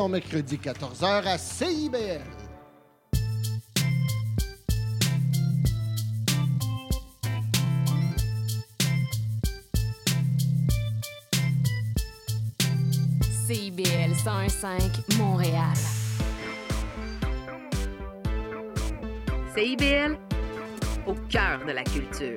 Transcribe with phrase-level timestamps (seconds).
[0.00, 2.22] mercredi 14h à CIBL.
[13.46, 15.60] CIBL 101.5 Montréal.
[19.54, 20.16] CIBL,
[21.06, 22.36] au cœur de la culture.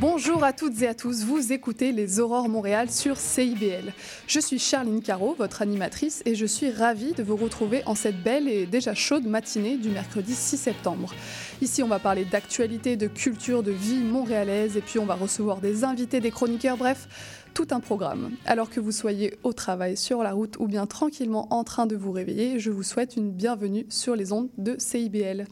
[0.00, 3.92] Bonjour à toutes et à tous, vous écoutez les Aurores Montréal sur CIBL.
[4.26, 8.22] Je suis Charline Caro, votre animatrice, et je suis ravie de vous retrouver en cette
[8.22, 11.12] belle et déjà chaude matinée du mercredi 6 septembre.
[11.60, 15.60] Ici, on va parler d'actualité, de culture, de vie montréalaise, et puis on va recevoir
[15.60, 17.06] des invités, des chroniqueurs, bref,
[17.52, 18.30] tout un programme.
[18.46, 21.94] Alors que vous soyez au travail, sur la route ou bien tranquillement en train de
[21.94, 25.44] vous réveiller, je vous souhaite une bienvenue sur les ondes de CIBL.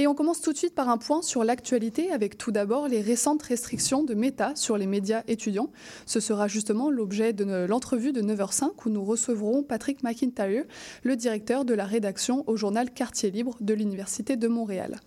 [0.00, 3.02] Et on commence tout de suite par un point sur l'actualité avec tout d'abord les
[3.02, 5.68] récentes restrictions de Meta sur les médias étudiants.
[6.06, 10.64] Ce sera justement l'objet de l'entrevue de 9h05 où nous recevrons Patrick McIntyre,
[11.02, 15.00] le directeur de la rédaction au journal Quartier Libre de l'Université de Montréal.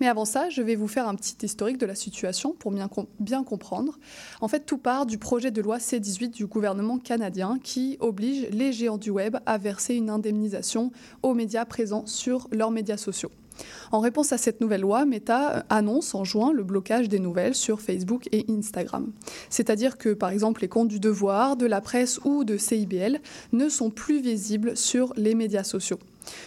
[0.00, 2.88] Mais avant ça, je vais vous faire un petit historique de la situation pour bien,
[2.88, 3.96] com- bien comprendre.
[4.40, 8.72] En fait, tout part du projet de loi C-18 du gouvernement canadien qui oblige les
[8.72, 10.90] géants du web à verser une indemnisation
[11.22, 13.30] aux médias présents sur leurs médias sociaux.
[13.90, 17.80] En réponse à cette nouvelle loi, Meta annonce en juin le blocage des nouvelles sur
[17.80, 19.12] Facebook et Instagram.
[19.50, 23.20] C'est-à-dire que, par exemple, les comptes du Devoir, de la presse ou de CIBL
[23.52, 25.98] ne sont plus visibles sur les médias sociaux.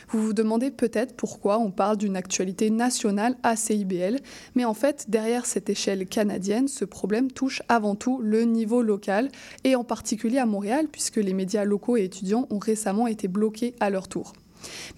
[0.10, 4.20] Vous vous demandez peut-être pourquoi on parle d'une actualité nationale à CIBL,
[4.56, 9.30] mais en fait, derrière cette échelle canadienne, ce problème touche avant tout le niveau local,
[9.64, 13.76] et en particulier à Montréal, puisque les médias locaux et étudiants ont récemment été bloqués
[13.80, 14.34] à leur tour.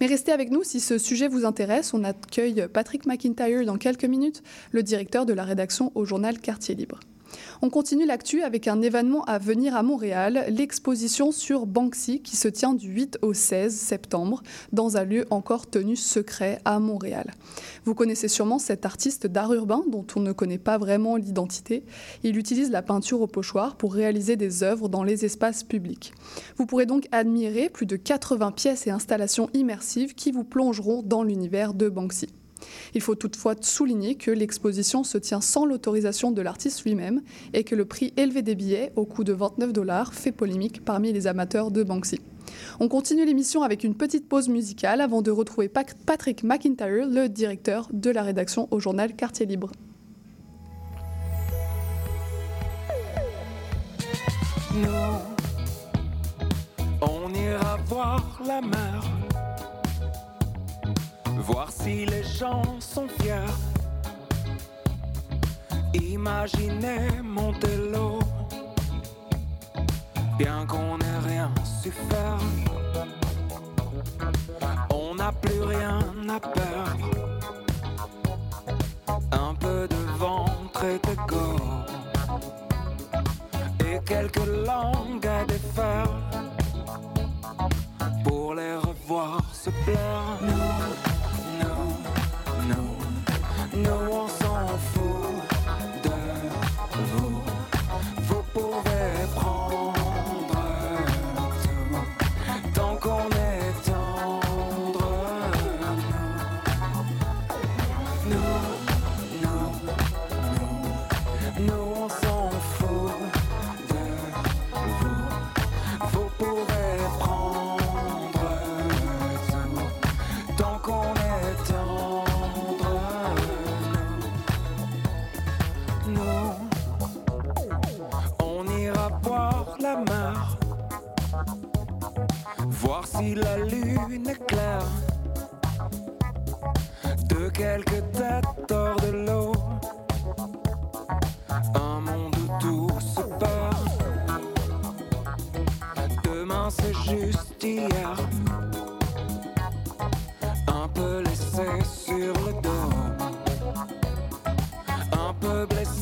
[0.00, 1.94] Mais restez avec nous si ce sujet vous intéresse.
[1.94, 4.42] On accueille Patrick McIntyre dans quelques minutes,
[4.72, 7.00] le directeur de la rédaction au journal Quartier Libre.
[7.62, 12.48] On continue l'actu avec un événement à venir à Montréal, l'exposition sur Banksy qui se
[12.48, 17.32] tient du 8 au 16 septembre dans un lieu encore tenu secret à Montréal.
[17.84, 21.84] Vous connaissez sûrement cet artiste d'art urbain dont on ne connaît pas vraiment l'identité.
[22.22, 26.12] Il utilise la peinture au pochoir pour réaliser des œuvres dans les espaces publics.
[26.56, 31.22] Vous pourrez donc admirer plus de 80 pièces et installations immersives qui vous plongeront dans
[31.22, 32.28] l'univers de Banksy.
[32.94, 37.74] Il faut toutefois souligner que l'exposition se tient sans l'autorisation de l'artiste lui-même et que
[37.74, 41.70] le prix élevé des billets, au coût de 29 dollars, fait polémique parmi les amateurs
[41.70, 42.20] de Banksy.
[42.80, 47.88] On continue l'émission avec une petite pause musicale avant de retrouver Patrick McIntyre, le directeur
[47.92, 49.72] de la rédaction au journal Quartier Libre.
[61.48, 63.54] Voir si les gens sont fiers.
[65.94, 68.18] Imaginez monter l'eau,
[70.38, 72.38] bien qu'on n'ait rien su faire.
[74.92, 77.10] On n'a plus rien à perdre,
[79.32, 81.48] un peu de ventre et de go
[83.88, 86.12] et quelques langues à défaire
[88.24, 91.07] pour les revoir se plaire.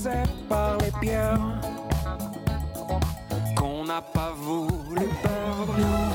[0.07, 1.39] Blessé par les pierres.
[3.57, 6.06] Qu'on n'a pas voulu perdre.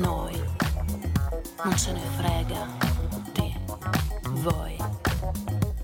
[0.00, 0.34] Noi,
[1.62, 2.66] non ce ne frega
[3.32, 3.54] di
[4.42, 4.76] voi.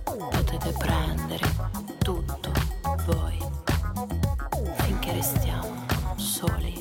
[0.05, 1.45] Potete prendere
[1.99, 2.51] tutto
[3.05, 3.39] voi,
[4.79, 5.85] finché restiamo
[6.17, 6.76] soli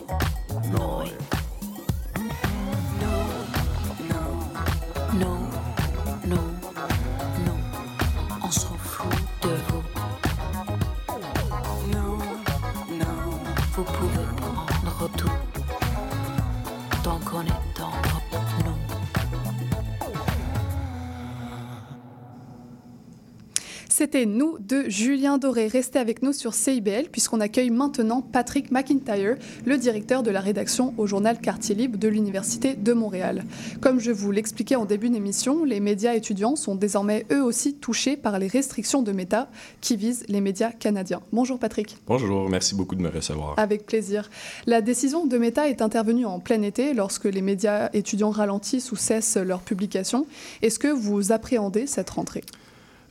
[24.15, 25.67] C'était Nous de Julien Doré.
[25.67, 29.35] Restez avec nous sur CIBL puisqu'on accueille maintenant Patrick McIntyre,
[29.65, 33.43] le directeur de la rédaction au journal Quartier Libre de l'Université de Montréal.
[33.81, 38.15] Comme je vous l'expliquais en début d'émission, les médias étudiants sont désormais eux aussi touchés
[38.15, 39.49] par les restrictions de méta
[39.81, 41.19] qui visent les médias canadiens.
[41.33, 41.97] Bonjour Patrick.
[42.07, 43.55] Bonjour, merci beaucoup de me recevoir.
[43.57, 44.29] Avec plaisir.
[44.65, 48.95] La décision de Meta est intervenue en plein été lorsque les médias étudiants ralentissent ou
[48.95, 50.25] cessent leur publication.
[50.61, 52.45] Est-ce que vous appréhendez cette rentrée?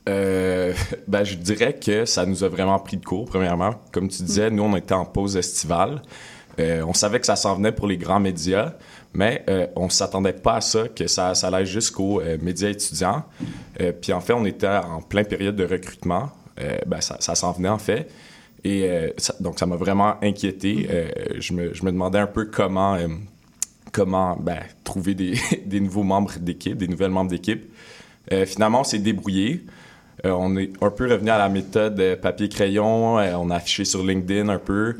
[0.07, 0.73] Euh,
[1.07, 3.75] ben, je dirais que ça nous a vraiment pris de court, premièrement.
[3.91, 6.01] Comme tu disais, nous, on était en pause estivale.
[6.59, 8.73] Euh, on savait que ça s'en venait pour les grands médias,
[9.13, 13.23] mais euh, on s'attendait pas à ça, que ça, ça allait jusqu'aux euh, médias étudiants.
[13.81, 16.29] Euh, puis en fait, on était en plein période de recrutement.
[16.61, 18.09] Euh, ben, ça, ça s'en venait en fait.
[18.63, 20.89] Et ça- donc, ça m'a vraiment inquiété.
[21.37, 22.97] Je, me, je me demandais un peu comment,
[23.91, 25.35] comment ben, trouver des,
[25.67, 27.71] des nouveaux membres d'équipe, des nouvelles membres d'équipe.
[28.47, 29.67] Finalement, on s'est débrouillé.
[30.25, 33.19] Euh, on est un peu revenu à la méthode euh, papier-crayon.
[33.19, 34.95] Euh, on a affiché sur LinkedIn un peu.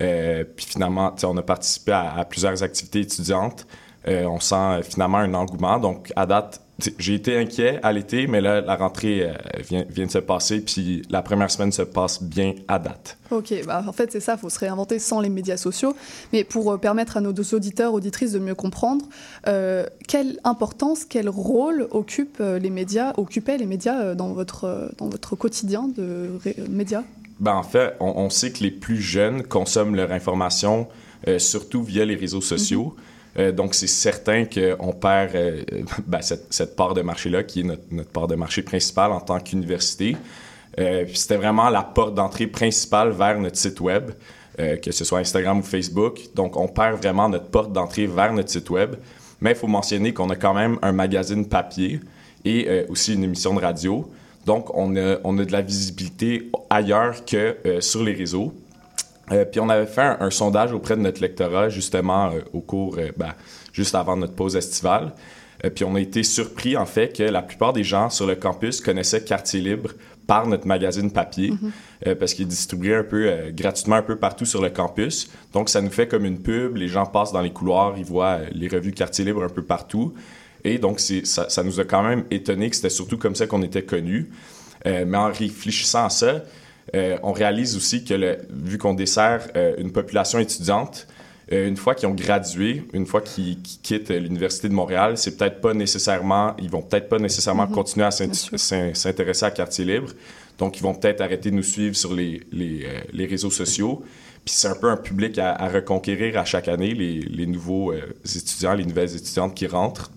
[0.00, 3.66] Euh, puis finalement, on a participé à, à plusieurs activités étudiantes.
[4.06, 5.78] On sent finalement un engouement.
[5.78, 6.62] Donc, à date,
[6.98, 9.32] j'ai été inquiet à l'été, mais là, la rentrée euh,
[9.68, 10.60] vient, vient de se passer.
[10.60, 13.18] Puis la première semaine se passe bien à date.
[13.30, 15.96] Ok, bah en fait c'est ça, il faut se réinventer sans les médias sociaux.
[16.32, 19.06] Mais pour euh, permettre à nos deux auditeurs, auditrices de mieux comprendre,
[19.48, 25.34] euh, quelle importance, quel rôle occupent les médias, occupaient les médias dans votre, dans votre
[25.34, 26.30] quotidien de
[26.68, 27.02] médias?
[27.40, 30.88] Ben, en fait, on, on sait que les plus jeunes consomment leur information
[31.38, 32.94] surtout via les réseaux sociaux.
[33.38, 35.62] Euh, donc, c'est certain qu'on perd euh,
[36.06, 39.20] ben, cette, cette part de marché-là, qui est notre, notre part de marché principale en
[39.20, 40.16] tant qu'université.
[40.78, 44.10] Euh, C'était vraiment la porte d'entrée principale vers notre site web,
[44.58, 46.20] euh, que ce soit Instagram ou Facebook.
[46.34, 48.96] Donc, on perd vraiment notre porte d'entrée vers notre site web.
[49.40, 52.00] Mais il faut mentionner qu'on a quand même un magazine papier
[52.44, 54.10] et aussi une émission de radio.
[54.46, 58.52] Donc, on a, on a de la visibilité ailleurs que sur les réseaux.
[59.32, 62.60] Euh, puis on avait fait un, un sondage auprès de notre lectorat, justement, euh, au
[62.60, 63.34] cours, euh, ben,
[63.72, 65.12] juste avant notre pause estivale.
[65.64, 68.36] Euh, puis on a été surpris, en fait, que la plupart des gens sur le
[68.36, 69.90] campus connaissaient Quartier Libre
[70.26, 71.54] par notre magazine papier,
[72.06, 75.30] euh, parce qu'il est distribué un peu euh, gratuitement un peu partout sur le campus.
[75.54, 78.40] Donc ça nous fait comme une pub, les gens passent dans les couloirs, ils voient
[78.52, 80.12] les revues Quartier Libre un peu partout.
[80.64, 83.62] Et donc ça, ça nous a quand même étonné que c'était surtout comme ça qu'on
[83.62, 84.28] était connus.
[84.86, 86.42] Euh, mais en réfléchissant à ça,
[86.94, 91.06] euh, on réalise aussi que le- vu qu'on dessert euh, une population étudiante,
[91.52, 95.60] euh, une fois qu'ils ont gradué, une fois qu'ils quittent l'université de Montréal, c'est peut-être
[95.60, 100.10] pas nécessairement, ils vont peut-être pas nécessairement continuer à s'int- s'in- s'intéresser à Quartier Libre.
[100.58, 104.04] Donc, ils vont peut-être arrêter de nous suivre sur les, les, les réseaux sociaux.
[104.44, 107.92] Puis c'est un peu un public à, à reconquérir à chaque année, les, les nouveaux
[108.24, 110.10] étudiants, les nouvelles étudiantes qui rentrent.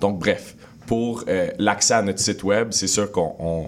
[0.00, 0.54] Donc, bref,
[0.86, 1.24] pour
[1.58, 3.66] l'accès à notre site web, c'est sûr qu'on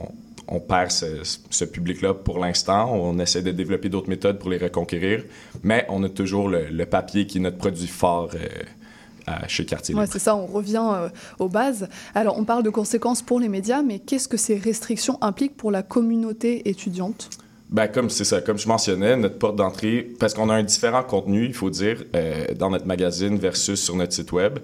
[0.49, 1.07] on, perd ce,
[1.51, 2.93] ce public-là pour l'instant.
[2.95, 5.25] On essaie de développer d'autres méthodes pour les reconquérir,
[5.63, 9.95] mais on a toujours le, le papier qui est notre produit fort euh, chez Quartier
[9.95, 11.89] Ouais, c'est ça, on revient euh, aux bases.
[12.15, 15.71] Alors, on parle de conséquences pour les médias, mais qu'est-ce que ces restrictions impliquent pour
[15.71, 17.31] la communauté étudiante?
[17.69, 21.03] Ben, comme c'est ça, comme je mentionnais, notre porte d'entrée, parce qu'on a un différent
[21.03, 24.61] contenu, il faut dire, euh, dans notre magazine versus sur notre site web.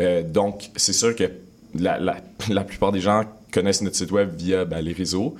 [0.00, 1.24] Euh, donc, c'est sûr que
[1.74, 2.16] la, la,
[2.50, 5.36] la plupart des gens connaissent notre site web via ben, les réseaux.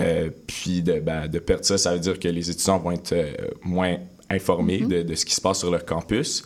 [0.00, 3.12] Euh, puis de, ben, de perdre ça, ça veut dire que les étudiants vont être
[3.12, 3.96] euh, moins
[4.30, 6.44] informés de, de ce qui se passe sur leur campus.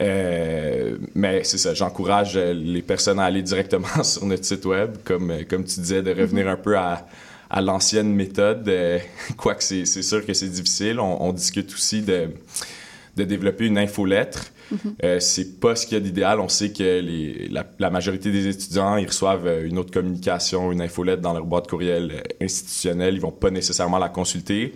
[0.00, 4.96] Euh, mais c'est ça, j'encourage euh, les personnes à aller directement sur notre site web,
[5.04, 7.06] comme, euh, comme tu disais, de revenir un peu à,
[7.48, 8.98] à l'ancienne méthode, euh,
[9.36, 10.98] quoique c'est c'est sûr que c'est difficile.
[10.98, 12.30] On, on discute aussi de,
[13.16, 14.46] de développer une infolettre.
[15.02, 16.40] Euh, c'est pas ce qu'il y a d'idéal.
[16.40, 20.72] On sait que les, la, la majorité des étudiants, ils reçoivent euh, une autre communication,
[20.72, 23.14] une infolettre dans leur boîte courriel euh, institutionnelle.
[23.14, 24.74] Ils vont pas nécessairement la consulter.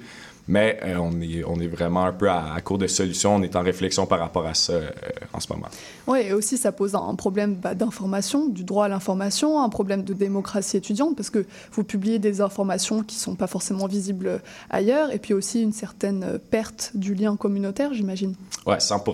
[0.48, 3.36] Mais euh, on, est, on est vraiment un peu à, à, court de solutions.
[3.36, 4.90] On est en réflexion par rapport à ça euh,
[5.32, 5.68] en ce moment.
[6.06, 10.02] Oui, et aussi ça pose un problème bah, d'information, du droit à l'information, un problème
[10.02, 14.40] de démocratie étudiante, parce que vous publiez des informations qui ne sont pas forcément visibles
[14.70, 18.34] ailleurs, et puis aussi une certaine perte du lien communautaire, j'imagine.
[18.66, 19.04] Oui, 100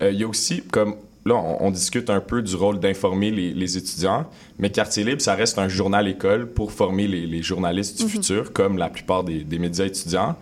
[0.00, 3.52] Il y a aussi, comme là, on, on, discute un peu du rôle d'informer les,
[3.54, 4.26] les, étudiants,
[4.58, 8.10] mais Quartier Libre, ça reste un journal-école pour former les, les journalistes du mm -hmm.
[8.10, 10.36] futur, comme la plupart des, des médias étudiants.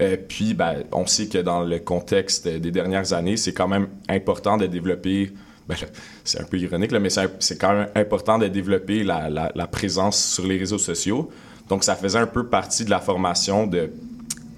[0.00, 3.88] Euh, puis, ben, on sait que dans le contexte des dernières années, c'est quand même
[4.08, 5.32] important de développer.
[5.68, 5.76] Ben,
[6.24, 9.66] c'est un peu ironique, là, mais c'est quand même important de développer la, la, la,
[9.66, 11.30] présence sur les réseaux sociaux.
[11.68, 13.90] Donc, ça faisait un peu partie de la formation de.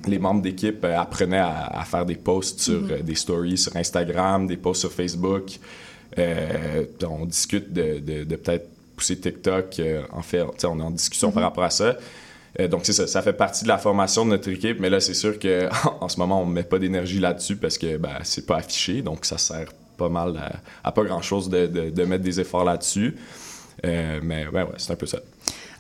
[0.07, 2.93] Les membres d'équipe euh, apprenaient à, à, faire des posts sur mm -hmm.
[2.93, 5.47] euh, des stories sur Instagram, des posts sur Facebook.
[6.19, 6.85] Euh,
[7.21, 9.81] on discute de, de, de peut-être pousser TikTok.
[10.13, 11.35] en fait, on est en discussion mm -hmm.
[11.35, 11.97] par rapport à ça.
[12.73, 15.35] Donc, ça, ça fait partie de la formation de notre équipe, mais là, c'est sûr
[15.45, 18.95] qu'en ce moment, on ne met pas d'énergie là-dessus parce que ben, c'est pas affiché,
[19.09, 19.71] donc ça sert
[20.03, 20.49] pas mal à,
[20.89, 23.11] à pas grand-chose de, de, de, mettre des efforts là-dessus.
[24.29, 25.21] Mais ouais, ouais, c'est un peu ça.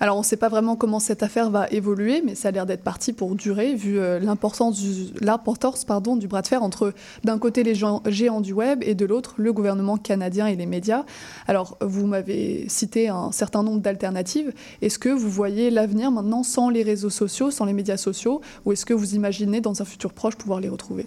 [0.00, 2.66] Alors, on ne sait pas vraiment comment cette affaire va évoluer, mais ça a l'air
[2.66, 6.92] d'être parti pour durer, vu euh, l'importance du, bras de fer entre,
[7.24, 11.04] d'un côté, les géants du web et de l'autre, le gouvernement canadien et les médias.
[11.46, 14.52] Alors, vous m'avez cité un certain nombre d'alternatives.
[14.82, 18.72] Est-ce que vous voyez l'avenir maintenant sans les réseaux sociaux, sans les médias sociaux, ou
[18.72, 21.06] est-ce que vous imaginez, dans un futur proche, pouvoir les retrouver?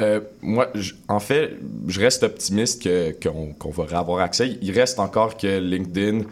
[0.00, 0.68] Euh, moi,
[1.08, 2.88] en fait, je reste optimiste
[3.22, 4.58] qu'on qu va avoir accès.
[4.62, 6.22] Il reste encore que LinkedIn,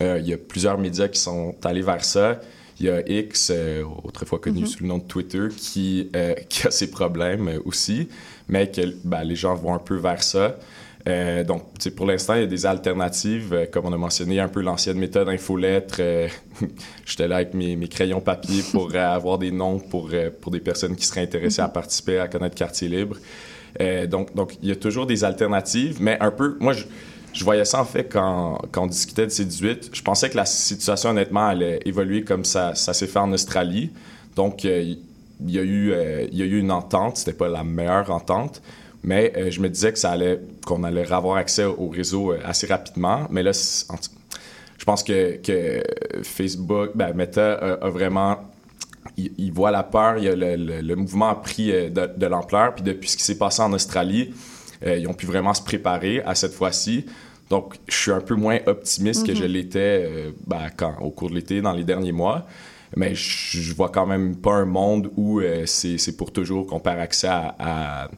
[0.00, 2.40] il y a plusieurs médias qui sont allés vers ça.
[2.78, 4.66] Il y a X, euh, autrefois connu mm -hmm.
[4.66, 8.08] sous le nom de Twitter, qui, euh, qui a ses problèmes aussi,
[8.48, 10.56] mais que ben, les gens vont un peu vers ça.
[11.08, 11.62] Euh, donc,
[11.96, 14.98] pour l'instant, il y a des alternatives, euh, comme on a mentionné un peu l'ancienne
[14.98, 15.98] méthode infolettre.
[16.00, 16.28] Euh,
[17.06, 20.10] J'étais là avec mes, mes, crayons papier pour avoir des noms pour,
[20.40, 23.16] pour des personnes qui seraient intéressées à participer à connaître Quartier Libre.
[24.08, 26.84] donc, donc, il y a toujours des alternatives, mais un peu, moi, je,
[27.36, 29.90] je voyais ça en fait quand, on discutait de C18.
[29.92, 33.90] Je pensais que la situation, honnêtement, allait évoluer comme ça, ça s'est fait en Australie.
[34.34, 34.98] Donc, il
[35.46, 35.94] y, a eu,
[36.32, 38.62] il y a eu une entente, c'était pas la meilleure entente.
[39.06, 42.40] Mais euh, je me disais que ça allait, qu'on allait avoir accès au réseau euh,
[42.44, 43.28] assez rapidement.
[43.30, 45.82] Mais là, je pense que, que
[46.24, 48.38] Facebook, ben, Meta a, vraiment
[49.16, 52.82] il, voit la peur, il a le, le, mouvement a pris euh, de, l'ampleur, puis
[52.82, 54.34] depuis ce qui s'est passé en Australie,
[54.84, 57.06] euh, ils ont pu vraiment se préparer à cette fois-ci.
[57.50, 59.26] Donc, je suis un peu moins optimiste mm -hmm.
[59.28, 62.46] que je l'étais euh, ben, quand, au cours de l'été, dans les derniers mois.
[62.96, 66.80] Mais je, je vois quand même pas un monde où euh, c'est pour toujours qu'on
[66.80, 68.08] perd accès à, à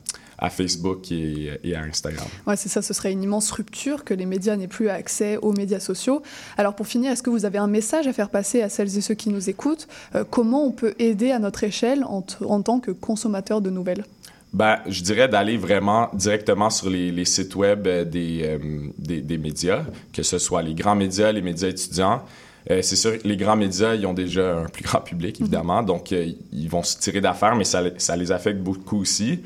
[0.41, 2.29] à Facebook et, et à Instagram.
[2.47, 5.53] Ouais, c'est ça, ce serait une immense rupture que les médias n'aient plus accès aux
[5.53, 6.23] médias sociaux.
[6.57, 9.01] Alors pour finir, est-ce que vous avez un message à faire passer à celles et
[9.01, 9.89] ceux qui nous écoutent?
[10.15, 12.25] Euh, Comment on peut aider à notre échelle en,
[12.57, 14.05] en tant que consommateur de nouvelles?
[14.53, 18.59] Ben, je dirais d'aller vraiment directement sur les, les sites web des, euh,
[18.99, 22.23] des, des, médias, que ce soit les grands médias, les médias étudiants.
[22.71, 25.85] Euh, c'est sûr, les grands médias, ils ont déjà un plus grand public, évidemment, mm
[25.85, 25.87] -hmm.
[25.87, 29.41] donc euh, ils vont se tirer d'affaires, mais ça, ça les affecte beaucoup aussi.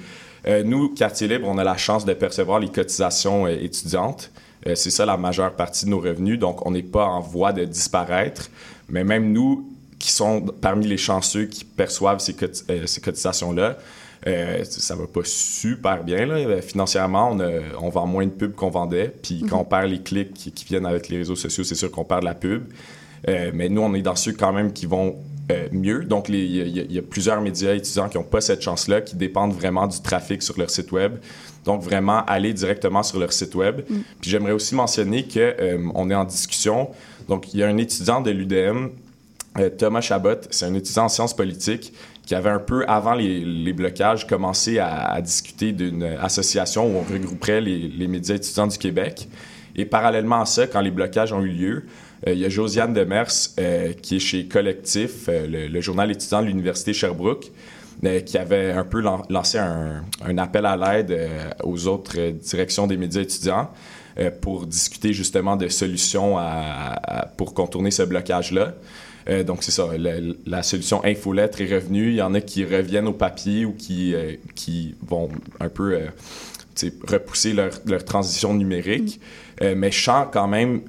[0.46, 4.30] Euh, nous, Quartier Libre, on a la chance de percevoir les cotisations euh, étudiantes.
[4.66, 7.52] Euh, c'est ça la majeure partie de nos revenus, donc on n'est pas en voie
[7.52, 8.50] de disparaître.
[8.88, 9.68] Mais même nous,
[9.98, 13.78] qui sont parmi les chanceux qui perçoivent ces, coti ces cotisations-là,
[14.64, 16.26] ça va pas super bien.
[16.26, 16.62] Là.
[16.62, 17.50] Financièrement, on, a,
[17.80, 19.12] on vend moins de pubs qu'on vendait.
[19.22, 19.48] Puis mm -hmm.
[19.48, 22.04] quand on perd les clics qui, qui, viennent avec les réseaux sociaux, c'est sûr qu'on
[22.04, 22.62] perd la pub.
[23.26, 25.16] mais nous, on est dans ceux quand même qui vont
[25.50, 26.04] euh, mieux.
[26.04, 29.52] Donc, il y, y, a plusieurs médias étudiants qui n'ont pas cette chance-là, qui dépendent
[29.52, 31.16] vraiment du trafic sur leur site web.
[31.64, 33.80] Donc, vraiment, aller directement sur leur site web.
[33.88, 33.96] Mm.
[34.20, 36.90] Puis, j'aimerais aussi mentionner qu'on euh, est en discussion.
[37.28, 38.90] Donc, il y a un étudiant de l'UDM,
[39.58, 41.92] euh, Thomas Chabot, c'est un étudiant en sciences politiques
[42.24, 47.60] qui avait un peu, avant les, blocages, commencé à, discuter d'une association où on regrouperait
[47.60, 49.28] les, médias étudiants du Québec.
[49.74, 51.84] Et parallèlement à ça, quand les blocages ont eu lieu,
[52.26, 56.46] euh, il y a Josiane Demers, euh, qui est chez Collectif, le, journal étudiant de
[56.46, 57.50] l'Université Sherbrooke,
[58.24, 61.28] qui avait un peu lan lancé un, appel à l'aide
[61.62, 63.70] aux autres directions des médias étudiants
[64.40, 66.36] pour discuter justement de solutions
[67.36, 68.74] pour contourner ce blocage-là.
[69.28, 69.88] Euh, donc, c'est ça.
[69.96, 70.14] La,
[70.46, 72.08] la, solution infolettre est revenue.
[72.08, 75.28] Il y en a qui reviennent au papier ou qui, euh, qui vont
[75.60, 76.06] un peu euh,
[77.06, 79.20] repousser leur, leur, transition numérique.
[79.60, 79.74] Mm.
[79.74, 80.80] mais je sens quand même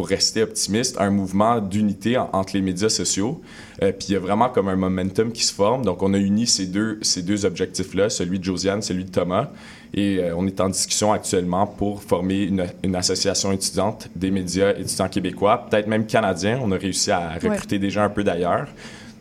[0.00, 3.42] pour rester optimiste, un mouvement d'unité en, entre les médias sociaux.
[3.82, 5.84] Euh, puis il y a vraiment comme un momentum qui se forme.
[5.84, 9.50] Donc on a uni ces deux, ces deux objectifs-là, celui de Josiane, celui de Thomas.
[9.92, 14.70] Et euh, on est en discussion actuellement pour former une, une, association étudiante des médias
[14.70, 16.60] étudiants québécois, peut-être même canadiens.
[16.62, 17.78] On a réussi à recruter ouais.
[17.80, 18.68] des gens un peu d'ailleurs.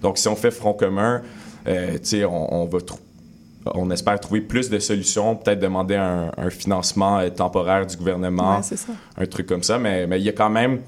[0.01, 1.21] Donc si on fait front commun,
[1.67, 2.99] Euh, on, on va trou-
[3.75, 8.55] on espère trouver plus de solutions, peut-être demander un, un financement euh, temporaire du gouvernement,
[8.57, 8.93] Ouais, c'est ça.
[9.17, 9.77] un truc comme ça.
[9.77, 10.79] Mais mais il y a quand même,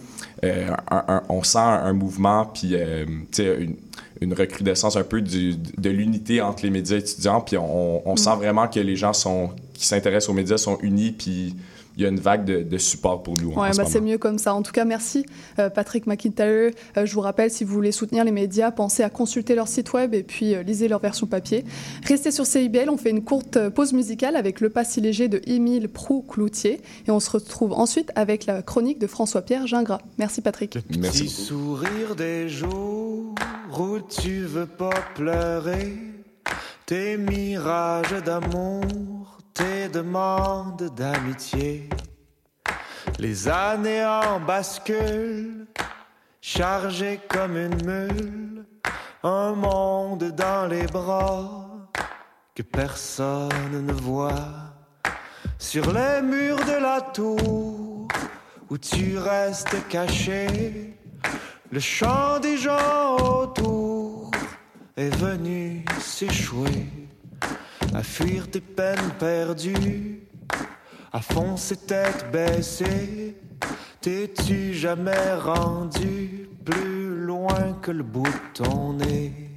[0.45, 3.75] euh, un- un- on sent un mouvement, puis une,
[4.21, 7.41] une recrudescence un peu du, de l'unité entre les médias étudiants.
[7.41, 9.49] Puis on, on sent vraiment que les gens sont,
[9.81, 11.55] qui s'intéressent aux médias sont unis, puis
[11.97, 13.51] il y a une vague de, de support pour nous.
[13.53, 14.53] Ouais, ce bah, c'est mieux comme ça.
[14.53, 15.25] En tout cas, merci
[15.57, 16.71] euh, Patrick McIntyre.
[16.97, 19.91] Euh, je vous rappelle, si vous voulez soutenir les médias, pensez à consulter leur site
[19.93, 21.65] web et puis euh, lisez leur version papier.
[22.05, 25.41] Restez sur CIBL, on fait une courte pause musicale avec Le Pas si léger de
[25.47, 30.01] Émile Proux-Cloutier et on se retrouve ensuite avec la chronique de François-Pierre Gingras.
[30.19, 30.77] Merci Patrick.
[30.99, 33.33] Merci Petit sourire des jours
[33.79, 35.97] où tu veux pas pleurer,
[36.85, 41.89] tes mirages d'amour, tes demandes d'amitié.
[43.19, 45.67] Les années en bascule,
[46.41, 48.65] chargées comme une mule,
[49.23, 51.67] un monde dans les bras
[52.55, 54.73] que personne ne voit.
[55.57, 58.07] Sur les murs de la tour
[58.69, 60.97] où tu restes caché,
[61.71, 64.31] le chant des gens autour
[64.97, 66.87] est venu s'échouer,
[67.93, 70.23] à fuir tes peines perdues,
[71.11, 73.37] à foncer tête baissée.
[73.99, 78.23] T'es-tu jamais rendu plus loin que le bout
[78.55, 79.49] de nez?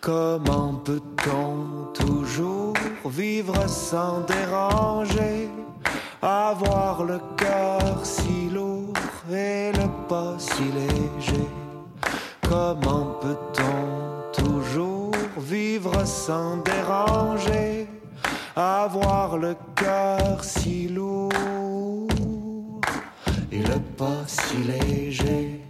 [0.00, 2.74] Comment peut-on toujours
[3.06, 5.48] vivre sans déranger,
[6.20, 8.92] avoir le cœur si lourd
[9.30, 11.48] et le pas si léger?
[12.42, 13.93] Comment peut-on
[15.44, 17.86] vivre sans déranger,
[18.56, 22.08] avoir le cœur si lourd
[23.52, 25.63] et le pas si léger?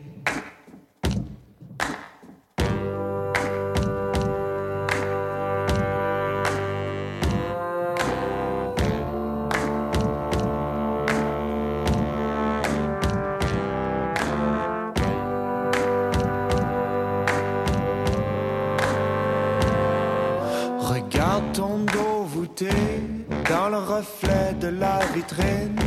[23.96, 25.78] Reflet de la vitrine.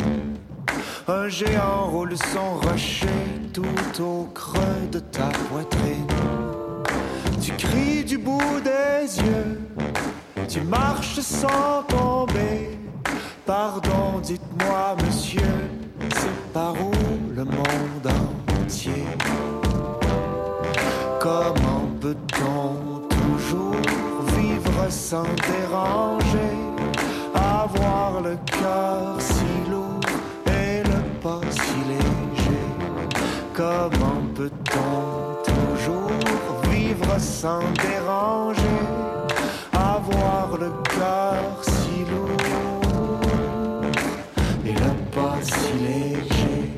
[1.08, 6.08] Un géant roule son rocher tout au creux de ta poitrine.
[7.42, 9.60] Tu cries du bout des yeux,
[10.48, 12.80] tu marches sans tomber.
[13.46, 15.56] Pardon, dites-moi, monsieur,
[16.20, 16.92] c'est par où
[17.36, 18.08] le monde
[18.62, 19.06] entier?
[21.20, 23.82] Comment peut-on toujours
[24.38, 26.37] vivre sans déranger,
[33.58, 36.12] Comment peut-on toujours
[36.70, 38.62] vivre sans déranger,
[39.74, 42.82] avoir le cœur si lourd
[44.64, 46.72] et le pas si léger?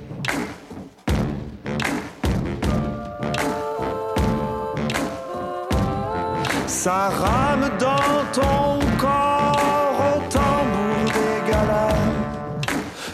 [6.65, 12.07] Ça rame dans ton corps au tambour des galas.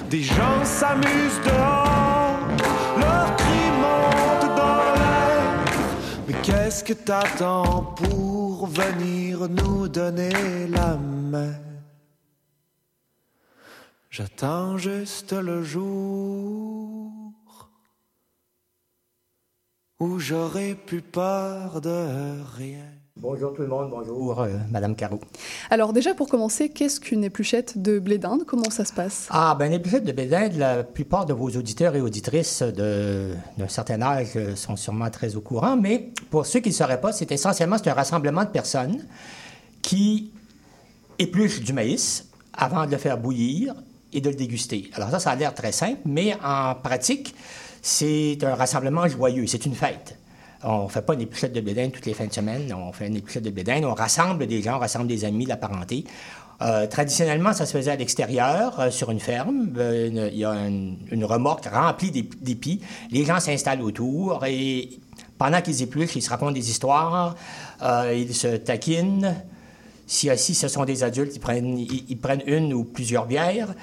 [0.08, 1.65] Des gens s'amusent dehors,
[6.86, 11.56] que t'attends pour venir nous donner la main?
[14.12, 17.24] J'attends juste le jour
[20.00, 22.92] où j'aurai plus peur de rien.
[23.18, 25.22] Bonjour tout le monde, bonjour euh, Madame Caro.
[25.70, 28.44] Alors déjà pour commencer, qu'est-ce qu'une épluchette de blé d'Inde?
[28.46, 29.28] Comment ça se passe?
[29.30, 33.70] Ah, ben les épluchettes de bédin, la plupart de vos auditeurs et auditrices de- d'un
[33.70, 37.14] certain âge sont sûrement très au courant, mais pour ceux qui ne le sauraient pas,
[37.14, 39.06] c'est essentiellement c'est un rassemblement de personnes
[39.82, 40.32] qui
[41.18, 43.76] épluchent du maïs avant de le faire bouillir
[44.12, 44.92] et de le déguster.
[44.94, 47.34] Alors ça, ça a l'air très simple, mais en pratique,
[47.82, 50.18] c'est un rassemblement joyeux, c'est une fête.
[50.68, 53.16] On fait pas une épluchette de bédin toutes les fins de semaine, on fait une
[53.18, 56.06] épluchette de bédin, on rassemble des gens, on rassemble des amis, la parenté.
[56.62, 59.74] Euh, traditionnellement, ça se faisait à l'extérieur, euh, sur une ferme.
[59.78, 62.82] Euh, Il y a une, remorque remplie d'ép- d'épis.
[63.12, 64.90] Les gens s'installent autour et
[65.38, 67.36] pendant qu'ils épluchent, ils se racontent des histoires,
[68.14, 69.36] ils se taquinent.
[70.08, 73.74] Si, si ce sont des adultes, ils prennent, ils, ils prennent une ou plusieurs bières.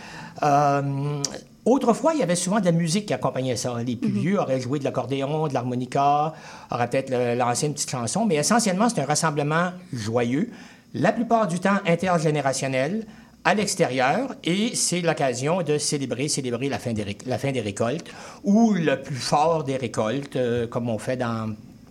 [0.42, 1.20] Euh,
[1.64, 3.74] autrefois, il y avait souvent de la musique qui accompagnait ça.
[3.84, 6.32] Les plus vieux auraient joué de l'accordéon, de l'harmonica,
[6.70, 10.50] auraient peut-être lancé une petite chanson, mais essentiellement, c'est un rassemblement joyeux,
[10.94, 13.06] la plupart du temps intergénérationnel,
[13.44, 17.60] à l'extérieur, et c'est l'occasion de célébrer, célébrer la fin des, réc- la fin des
[17.60, 18.06] récoltes,
[18.44, 21.50] ou le plus fort des récoltes, euh, comme on fait dans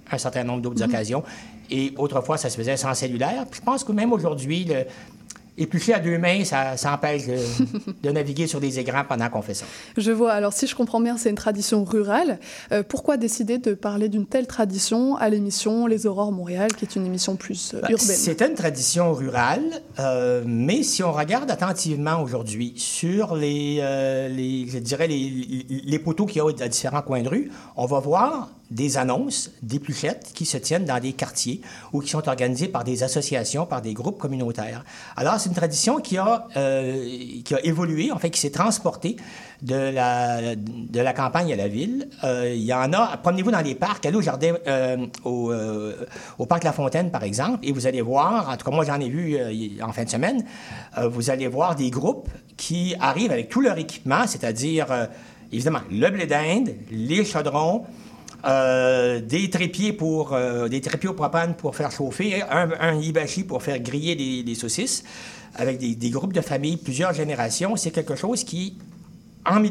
[0.09, 1.23] un certain nombre d'autres occasions.
[1.71, 3.45] Et autrefois, ça se faisait sans cellulaire.
[3.49, 4.67] Puis je pense que même aujourd'hui,
[5.61, 7.37] éplucher à deux mains, ça, ça empêche de,
[8.03, 9.65] de naviguer sur des écrans pendant qu'on fait ça.
[9.97, 10.33] Je vois.
[10.33, 12.39] Alors, si je comprends bien, c'est une tradition rurale.
[12.71, 16.95] Euh, pourquoi décider de parler d'une telle tradition à l'émission Les Aurores Montréal, qui est
[16.95, 18.07] une émission plus euh, Ben, urbaine?
[18.07, 19.63] C'est une tradition rurale,
[19.99, 23.75] euh, mais si on regarde attentivement aujourd'hui sur les,
[24.29, 27.85] les, je dirais les, les poteaux qu'il y a à différents coins de rue, on
[27.85, 31.59] va voir des annonces d'épluchettes qui se tiennent dans des quartiers
[31.91, 34.85] ou qui sont organisées par des associations, par des groupes communautaires.
[35.17, 37.05] Alors, c'est une tradition qui a, euh,
[37.43, 39.17] qui a évolué, en fait, qui s'est transportée
[39.61, 42.07] de la, de la campagne à la ville.
[42.23, 45.53] Euh, il y en a, promenez-vous dans les parcs, allez au jardin, euh, au,
[46.39, 48.99] au parc La Fontaine, par exemple, et vous allez voir, en tout cas, moi, j'en
[48.99, 49.37] ai vu
[49.81, 50.45] en fin de semaine,
[51.09, 54.87] vous allez voir des groupes qui arrivent avec tout leur équipement, c'est-à-dire,
[55.51, 57.85] évidemment, le blé d'Inde, les chaudrons,
[58.45, 63.43] euh, des trépieds pour euh, des trépieds au propane pour faire chauffer, un, un hibachi
[63.43, 65.03] pour faire griller des, saucisses,
[65.55, 67.75] avec des, groupes de familles, plusieurs générations.
[67.75, 68.77] C'est quelque chose qui,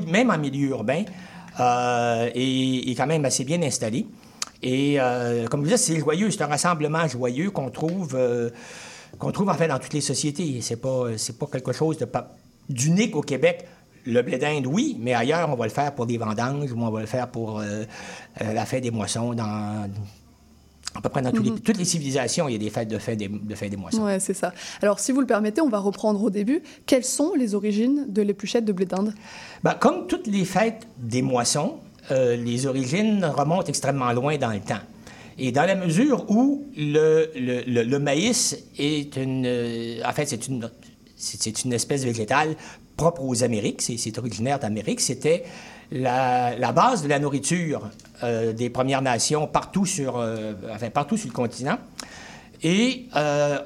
[0.07, 1.05] même en milieu urbain,
[1.59, 4.07] euh, est, quand même assez bien installé.
[4.63, 4.99] Et
[5.51, 8.17] comme vous dites, c'est joyeux, c'est un rassemblement joyeux qu'on trouve,
[9.19, 10.61] qu'on trouve en fait dans toutes les sociétés.
[10.61, 12.07] C'est pas, c'est pas quelque chose de
[12.69, 13.67] d'unique au Québec.
[14.07, 16.91] Le blé d'Inde, oui, mais ailleurs, on va le faire pour des vendanges ou on
[16.91, 17.85] va le faire pour euh,
[18.41, 19.35] euh, la fête des moissons.
[19.35, 19.89] Dans,
[20.95, 23.19] à peu près dans les- toutes les civilisations, il y a des fêtes de fête
[23.19, 24.03] des, de fête des moissons.
[24.03, 24.53] Ouais, c'est ça.
[24.83, 26.63] Alors, si vous le permettez, on va reprendre au début.
[26.87, 29.13] Quelles sont les origines de l'épluchette de blé d'Inde?
[29.63, 31.77] Ben, comme toutes les fêtes des moissons,
[32.11, 34.81] euh, les origines remontent extrêmement loin dans le temps.
[35.39, 39.45] Et dans la mesure où le, le- le- le maïs est une...
[39.47, 40.69] euh, en fait, c'est une,
[41.17, 42.57] c'est une espèce végétale
[43.01, 45.45] propre aux Amériques, c'est originaire d'Amérique, c'était
[45.91, 47.89] la, base de la nourriture
[48.23, 50.53] euh, des Premières Nations partout sur, euh,
[50.93, 51.79] partout sur le continent.
[52.63, 53.59] Et euh,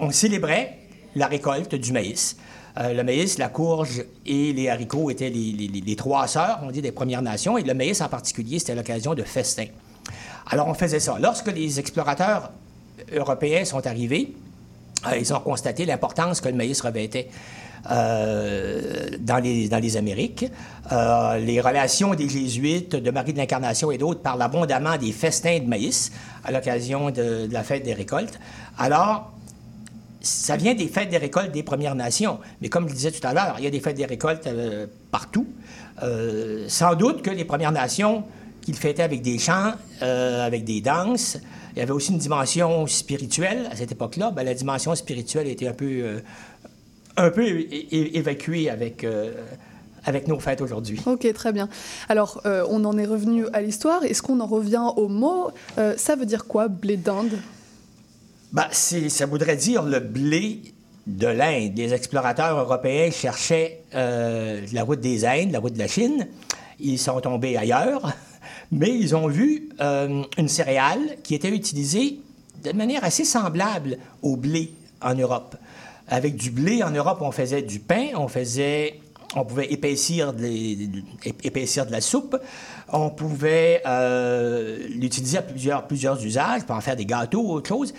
[0.00, 0.76] on, célébrait
[1.14, 2.36] la récolte du maïs.
[2.76, 5.52] Le maïs, la courge et les haricots étaient les,
[5.86, 9.14] les- trois sœurs, on dit, des Premières Nations, et le maïs en particulier, c'était l'occasion
[9.14, 9.70] de festins.
[10.46, 11.16] Alors on faisait ça.
[11.20, 12.50] Lorsque les explorateurs
[13.12, 14.32] européens sont arrivés,
[15.18, 17.28] ils ont constaté l'importance que le maïs revêtait
[17.90, 20.46] euh, dans, les, Amériques.
[20.92, 25.58] Euh, les relations des Jésuites, de Marie de l'Incarnation et d'autres parlent abondamment des festins
[25.58, 26.12] de maïs
[26.44, 28.38] à l'occasion de, la fête des récoltes.
[28.78, 29.32] Alors,
[30.20, 32.40] ça vient des fêtes des récoltes des Premières Nations.
[32.60, 34.46] Mais comme je le disais tout à l'heure, il y a des fêtes des récoltes
[34.46, 35.46] euh, partout.
[36.68, 38.22] Sans doute que les Premières Nations,
[38.62, 41.38] qu'ils fêtaient avec des chants, avec des danses,
[41.74, 44.30] il y avait aussi une dimension spirituelle à cette époque-là.
[44.30, 46.20] Ben, la dimension spirituelle était un peu,
[47.18, 49.32] un peu é- é- évacuée avec, euh,
[50.04, 51.00] avec nos fêtes aujourd'hui.
[51.06, 51.68] Ok, très bien.
[52.08, 54.04] Alors, euh, on en est revenu à l'histoire.
[54.04, 55.48] Est-ce qu'on en revient au mot?
[55.78, 57.38] Euh, Ça veut dire quoi, blé d'Inde?
[58.52, 60.62] Ben, c'est- ça voudrait dire le blé
[61.06, 61.72] de l'Inde.
[61.76, 66.26] Les explorateurs européens cherchaient euh, la route des Indes, la route de la Chine.
[66.80, 68.12] Ils sont tombés ailleurs,
[68.72, 72.20] mais ils ont vu une céréale qui était utilisée
[72.64, 75.56] de manière assez semblable au blé en Europe.
[76.08, 79.00] Avec du blé en Europe, on faisait du pain, on faisait
[79.36, 82.36] on pouvait épaissir de, la soupe.
[82.90, 87.68] On pouvait euh, l'utiliser à plusieurs, plusieurs usages, pour en faire des gâteaux ou autre
[87.68, 87.92] chose.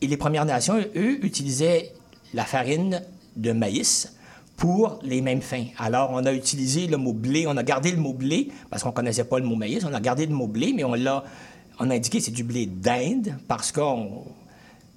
[0.00, 1.92] Et les Premières Nations, eux, utilisaient
[2.34, 3.02] la farine
[3.36, 4.14] de maïs
[4.56, 5.64] pour les mêmes fins.
[5.78, 8.90] Alors, on a utilisé le mot blé, on a gardé le mot blé, parce qu'on
[8.90, 11.24] ne connaissait pas le mot maïs, on a gardé le mot blé, mais on l'a
[11.82, 13.80] on a indiqué c'est du blé d'Inde, parce que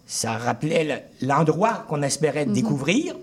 [0.05, 3.15] ça rappelait le- l'endroit qu'on espérait découvrir.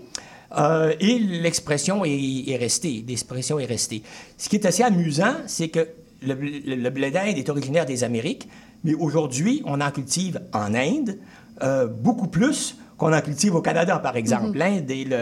[0.57, 3.05] Euh, et l'expression est, est restée.
[3.07, 4.03] L'expression est restée.
[4.37, 5.87] Ce qui est assez amusant, c'est que
[6.21, 8.49] le, blé- le blé d'Inde est originaire des Amériques,
[8.83, 11.17] mais aujourd'hui, on en cultive en Inde
[11.63, 14.57] euh, beaucoup plus qu'on en cultive au Canada, par exemple.
[14.57, 15.15] L'Inde est le,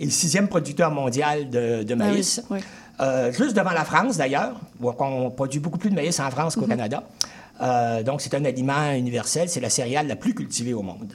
[0.00, 2.42] est le sixième producteur mondial de, de Ah oui, maïs.
[2.50, 2.60] oui.
[3.00, 6.54] Euh, juste devant la France, d'ailleurs, où on produit beaucoup plus de maïs en France
[6.56, 7.02] qu'au Canada.
[7.60, 9.48] Euh, donc, c'est un aliment universel.
[9.48, 11.14] C'est la céréale la plus cultivée au monde.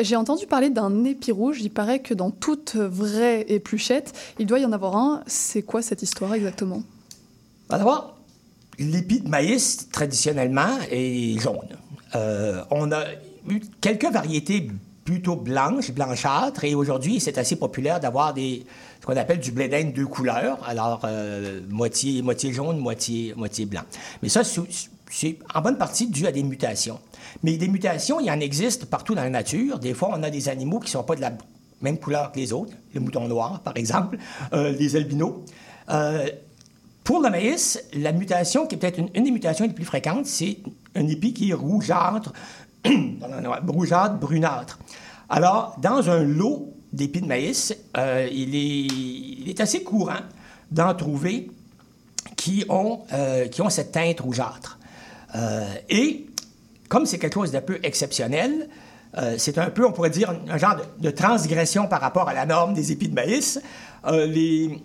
[0.00, 1.60] J'ai entendu parler d'un épi rouge.
[1.60, 5.22] Il paraît que dans toute vraie épluchette, il doit y en avoir un.
[5.26, 6.82] C'est quoi cette histoire exactement?
[7.68, 8.16] D'abord,
[8.78, 11.76] l'épi de maïs, traditionnellement, est jaune.
[12.14, 13.04] Euh, on a
[13.48, 14.70] eu quelques variétés
[15.04, 18.64] plutôt blanches, blanchâtres, et aujourd'hui, c'est assez populaire d'avoir des
[19.00, 23.66] ce qu'on appelle du blé d'Inde deux couleurs, alors euh, moitié, moitié jaune, moitié, moitié
[23.66, 23.82] blanc.
[24.22, 24.60] Mais ça, c'est
[25.12, 26.98] c'est en bonne partie dû à des mutations.
[27.42, 29.78] Mais des mutations, il en existe partout dans la nature.
[29.78, 31.32] Des fois, on a des animaux qui ne sont pas de la
[31.82, 34.16] même couleur que les autres, le mouton noir, par exemple,
[34.54, 35.34] euh, les albinos.
[35.90, 36.28] Euh,
[37.04, 40.58] pour le maïs, la mutation qui est peut-être une, des mutations les plus fréquentes, c'est
[40.94, 42.32] un épi qui est rougeâtre,
[43.66, 44.78] rougeâtre, brunâtre.
[45.28, 50.20] Alors, dans un lot d'épis de maïs, euh, il, est, il, est, assez courant
[50.70, 51.50] d'en trouver
[52.36, 53.00] qui ont,
[53.50, 54.78] qui ont cette teinte rougeâtre.
[55.34, 56.26] Euh, et
[56.88, 58.68] comme c'est quelque chose d'un peu exceptionnel,
[59.16, 62.34] euh, c'est un peu, on pourrait dire, un, genre de, de, transgression par rapport à
[62.34, 63.60] la norme des épis de maïs.
[64.10, 64.78] les,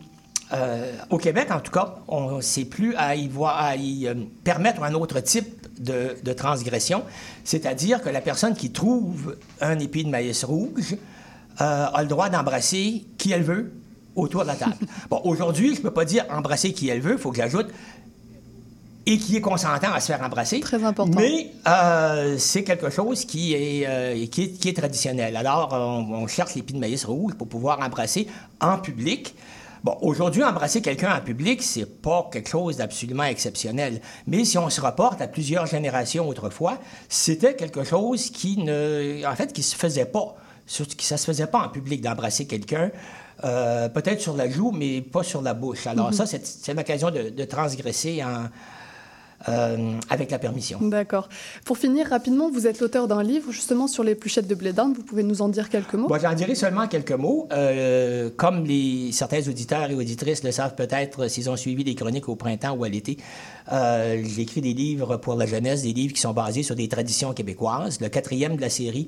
[1.10, 4.08] au Québec, en tout cas, on ne sait plus à y, voir, à y
[4.44, 7.04] permettre un autre type de, de transgression,
[7.44, 10.96] c'est-à-dire que la personne qui trouve un épi de maïs rouge
[11.58, 13.72] a le droit d'embrasser qui elle veut,
[14.18, 14.76] autour de la table.
[15.10, 17.68] Bon, aujourd'hui, je ne peux pas dire embrasser qui elle veut, il faut que j'ajoute
[19.08, 20.60] et qui est consentant à se faire embrasser.
[20.60, 21.18] Très important.
[21.18, 25.38] Mais euh, c'est quelque chose qui est, euh, qui est, qui, est, traditionnel.
[25.38, 28.28] Alors, on, on cherche l'épi de maïs rouge pour pouvoir embrasser
[28.60, 29.34] en public.
[29.86, 34.02] Bon, aujourd'hui, embrasser quelqu'un en public, c'est pas quelque chose d'absolument exceptionnel.
[34.28, 39.36] Mais si on se reporte à plusieurs générations autrefois, c'était quelque chose qui ne, en
[39.36, 40.36] fait, qui se faisait pas.
[40.66, 42.92] Surtout, ça se faisait pas en public d'embrasser quelqu'un.
[43.46, 45.88] Euh, peut-être sur la joue, mais pas sur la bouche.
[45.88, 46.26] Alors, mm -hmm.
[46.26, 48.50] ça, c'est l'occasion de, de, transgresser en,
[49.48, 50.80] euh, avec la permission.
[50.82, 51.30] D'accord.
[51.64, 54.96] Pour finir, rapidement, vous êtes l'auteur d'un livre justement sur l'épluchette de blé d'Inde.
[54.96, 56.08] Vous pouvez nous en dire quelques mots?
[56.08, 57.48] Bon, J'en dirai seulement quelques mots.
[57.52, 62.28] Euh, comme les, certains auditeurs et auditrices le savent peut-être s'ils ont suivi les chroniques
[62.30, 63.18] au printemps ou à l'été,
[63.72, 67.34] euh, j'écris des livres pour la jeunesse, des livres qui sont basés sur des traditions
[67.34, 68.02] québécoises.
[68.02, 69.08] Le quatrième de la série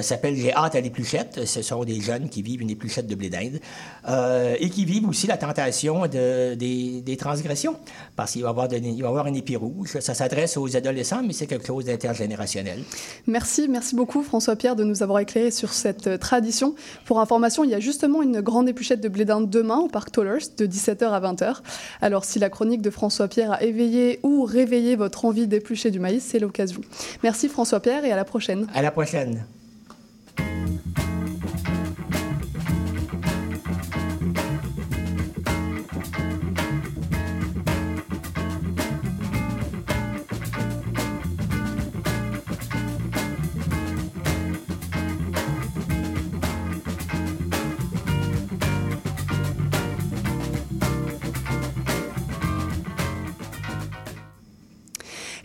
[0.00, 1.44] s'appelle J'ai hâte à l'épluchette.
[1.46, 3.60] Ce sont des jeunes qui vivent une épluchette de blé d'Inde
[4.08, 7.76] euh, et qui vivent aussi la tentation de, des, des, transgressions
[8.16, 9.98] parce qu'il va y avoir, de, il va y avoir un épi rouge.
[10.00, 12.82] Ça s'adresse aux adolescents, mais c'est quelque chose d'intergénérationnel.
[13.26, 16.74] Merci, merci beaucoup François-Pierre de nous avoir éclairé sur cette euh, tradition.
[17.06, 20.12] Pour information, il y a justement une grande épluchette de blé d'Inde demain au parc
[20.12, 21.58] Tollers de 17h à 20h.
[22.00, 26.24] Alors si la chronique de François-Pierre a éveillé ou réveillé votre envie d'éplucher du maïs,
[26.24, 26.80] c'est l'occasion.
[27.22, 28.66] Merci François-Pierre et à la prochaine.
[28.74, 29.44] À la prochaine.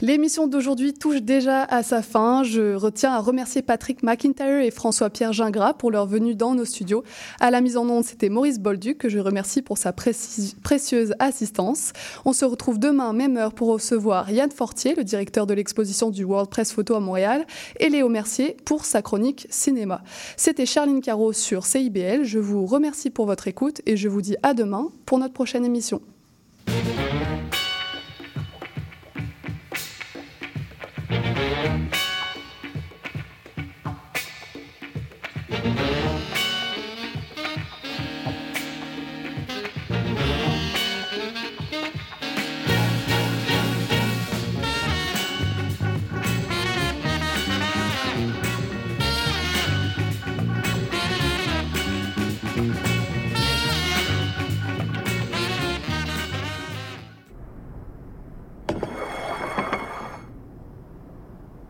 [0.08, 2.42] L'émission d'aujourd'hui touche déjà à sa fin.
[2.42, 7.04] Je retiens à remercier Patrick McIntyre et François-Pierre Gingras pour leur venue dans nos studios.
[7.42, 11.92] À la mise en onde, c'était Maurice Bolduc, que je remercie pour sa précieuse assistance.
[12.24, 16.24] On se retrouve demain, même heure, pour recevoir Yann Fortier, le directeur de l'exposition du
[16.24, 17.46] World Press Photo à Montréal,
[17.82, 20.04] et Léo Mercier pour sa chronique cinéma.
[20.38, 22.24] C'était Charline Caro sur CIBL.
[22.24, 25.66] Je vous remercie pour votre écoute et je vous dis à demain pour notre prochaine
[25.66, 26.00] émission.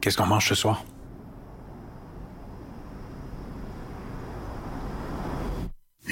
[0.07, 0.85] Qu'est-ce qu'on mange ce soir?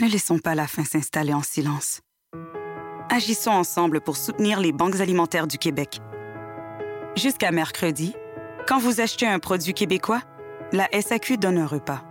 [0.02, 2.02] Ne laissons pas la faim s'installer en silence.
[3.10, 6.02] Agissons ensemble pour soutenir les banques alimentaires du Québec.
[7.16, 8.14] Jusqu'à mercredi,
[8.68, 10.22] quand vous achetez un produit québécois,
[10.74, 12.04] la SAQ donne un repas.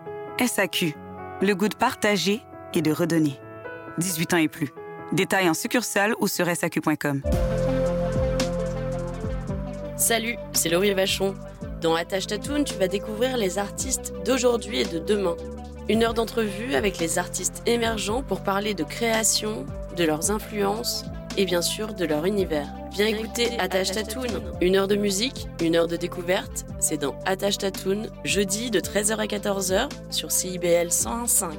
[0.43, 0.95] SAQ,
[1.43, 2.41] le goût de partager
[2.73, 3.39] et de redonner.
[3.99, 4.73] 18 ans et plus.
[5.13, 7.21] Détails en succursale ou sur SAQ.com.
[9.99, 11.35] Salut, c'est Laurie Vachon.
[11.85, 15.37] Dans Attache Tatoon, tu vas découvrir les artistes d'aujourd'hui et de demain.
[15.91, 21.05] Une heure d'entrevue avec les artistes émergents pour parler de création, de leurs influences
[21.37, 22.69] et bien sûr de leur univers.
[22.93, 24.43] Viens écouter Attache Tatoon.
[24.63, 29.19] Une heure de musique, une heure de découverte, c'est dans Attache Tatoon, jeudi de 13h
[29.19, 31.53] à 14h sur CIBL 101.5.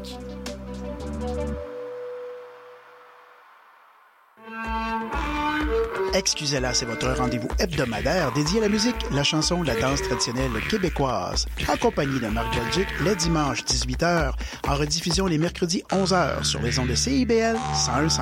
[6.16, 11.46] Excusez-la, c'est votre rendez-vous hebdomadaire dédié à la musique, la chanson, la danse traditionnelle québécoise.
[11.68, 14.32] Accompagné de Marc Belgique les dimanches 18h,
[14.66, 18.22] en rediffusion les mercredis 11h sur les ondes de CIBL 101.5.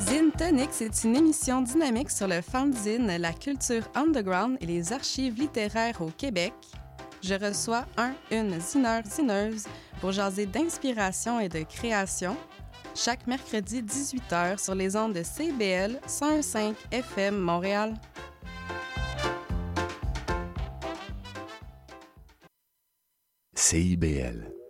[0.00, 5.38] Zine Tonic, c'est une émission dynamique sur le fanzine, la culture underground et les archives
[5.38, 6.54] littéraires au Québec.
[7.22, 9.66] Je reçois un, une zineur, zineuse
[10.02, 12.36] pour jaser d'inspiration et de création.
[12.94, 17.94] chaque mercredi 18h sur les ondes de CBL 101.5 FM Montréal.
[23.54, 24.61] CIBL